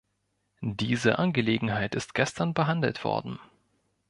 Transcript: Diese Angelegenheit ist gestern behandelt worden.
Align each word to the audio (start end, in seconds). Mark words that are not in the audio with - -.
Diese 0.63 1.19
Angelegenheit 1.19 1.93
ist 1.93 2.15
gestern 2.15 2.55
behandelt 2.55 3.03
worden. 3.03 3.37